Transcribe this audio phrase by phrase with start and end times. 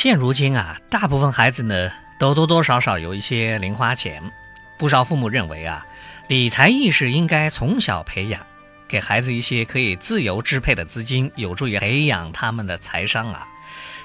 [0.00, 1.90] 现如今啊，大部分孩子呢
[2.20, 4.22] 都多多少少有一些零花钱，
[4.76, 5.84] 不少父母认为啊，
[6.28, 8.40] 理财意识应该从小培养，
[8.86, 13.48] 给孩子一些可以自由支配的资金，有助于培养他们的财商啊。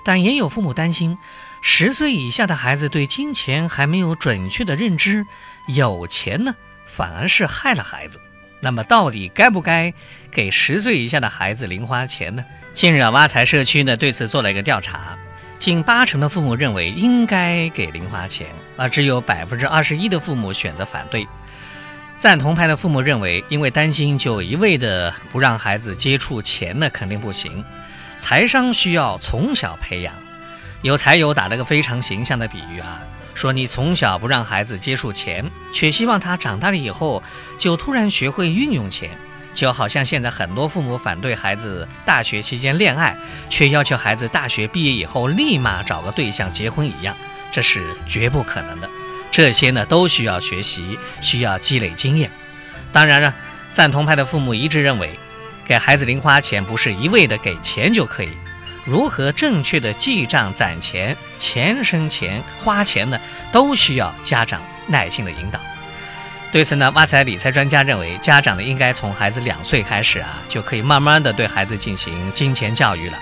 [0.03, 1.15] 但也有父母担心，
[1.61, 5.23] 十岁以下的孩子对金钱还没有准确的认知，
[5.67, 6.55] 有钱呢
[6.87, 8.19] 反而是害了孩子。
[8.61, 9.93] 那么到底该不该
[10.31, 12.43] 给十岁以下的孩子零花钱呢？
[12.73, 15.15] 近日啊，挖财社区呢对此做了一个调查。
[15.63, 21.25] 近八成的父母认为应该给零花钱，而只有百分之二十一的父母选择反对。
[22.19, 27.63] 赞同派的父母认为，因为担心就一味的不让孩子接触钱那，肯定不行。
[28.19, 30.13] 财商需要从小培养。
[30.81, 32.99] 有财友打了个非常形象的比喻啊，
[33.33, 37.23] 说你从小不让孩子接触钱，却希望他长大了以后
[37.57, 39.11] 就突然学会运用钱。
[39.53, 43.15] 就好像现在很多父母反对孩子大学期间恋爱，
[43.49, 47.15] 却要求孩子大学毕业以后立马找个对象结婚一样，
[47.51, 48.89] 这是绝不可能的。
[49.31, 52.29] 这些呢都需要学习，需要积累经验。
[52.91, 53.33] 当然了，
[53.71, 55.17] 赞同派的父母一致认为，
[55.65, 58.29] 给孩子零花钱不是一味的给钱就可以，
[58.85, 63.19] 如何正确的记账攒钱，钱生钱花钱呢，
[63.51, 65.59] 都需要家长耐心的引导。
[66.53, 73.17] 对此呢，挖财理财专家认为，家长呢应该从孩子两岁开始啊，就可以慢慢的对孩子进行金钱教育了。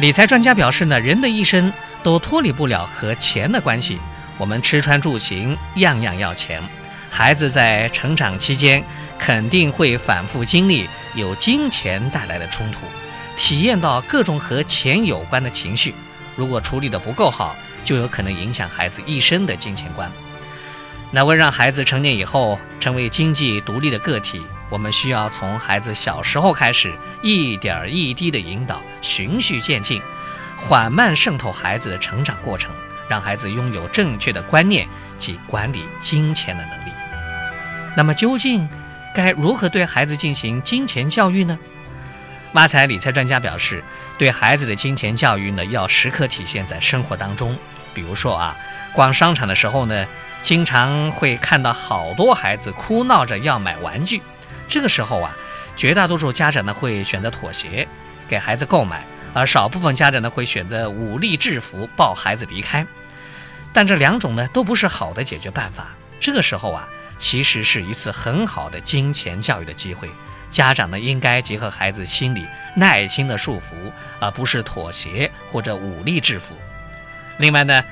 [0.00, 4.00] 理财专家表示呢，人的一生都脱离不了和钱的关系，
[4.36, 6.60] 我们吃穿住行样样要钱。
[7.08, 8.82] 孩子在成长期间
[9.16, 12.80] 肯定会反复经历有金钱带来的冲突，
[13.36, 15.94] 体验到各种和钱有关的情绪。
[16.34, 17.54] 如果处理的不够好，
[17.84, 20.10] 就有可能影响孩子一生的金钱观。
[21.10, 30.00] 那为让孩子成年以后成为经济独立的个体，我们需要从孩子小时候开始，一点一滴的引导，循序渐进，
[30.56, 32.72] 缓慢渗透孩子的成长过程，
[33.08, 34.86] 让孩子拥有正确的观念
[35.18, 36.92] 及管理金钱的能力。
[37.96, 38.68] 那么，究竟
[39.12, 41.58] 该如何对孩子进行金钱教育呢？
[42.52, 43.82] 挖财理财专家表示，
[44.16, 47.56] 对孩子的金钱教育呢，要时刻体现在生活当中。
[47.94, 48.56] 比如说啊，
[48.92, 50.06] 逛商场的时候呢。
[50.42, 54.22] 经常会看到好多孩子哭闹着要买玩具，
[54.70, 55.36] 这个时候啊，
[55.76, 57.86] 绝大多数家长呢会选择妥协，
[58.26, 62.86] 给孩子购买，而少部分家长呢会选择武力制服，抱孩子离开。
[63.74, 65.88] 但这两种呢都不是好的解决办法。
[66.20, 70.08] 这个时候啊，其实是一次很好的金钱教育的机会。
[70.48, 73.74] 家长呢应该结合孩子心理，耐心的束缚，
[74.20, 76.54] 而不是妥协或者武力制服。
[77.40, 77.82] 另外呢，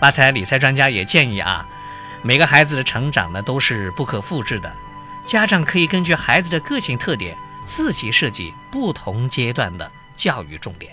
[0.00, 1.66] 发财理财专家也建议啊。
[2.22, 4.72] 每个孩子的成长呢都是不可复制的，
[5.24, 10.90] 家长可以根据孩子的个性特点，自己设计不同阶段的教育重点。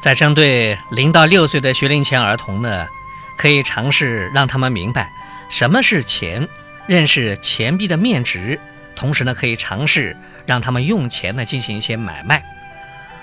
[0.00, 2.88] 在针对零到六岁的学龄前儿童呢，
[3.36, 5.12] 可以尝试让他们明白
[5.48, 6.48] 什么是钱，
[6.88, 8.58] 认识钱币的面值，
[8.96, 12.42] 同时呢可以尝试让他们用钱呢进行一些买卖。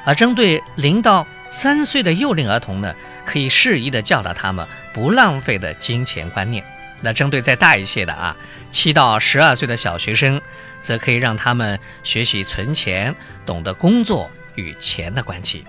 [0.05, 2.93] 而针对零到三岁的幼龄儿童呢，
[3.25, 6.63] 可以适宜的教导他们不浪费的金钱观念。
[7.01, 8.35] 那针对再大一些的啊，
[8.71, 10.39] 七到十二岁的小学生，
[10.81, 13.15] 则可以让他们学习存钱，
[13.45, 15.63] 懂得工作与钱的关系。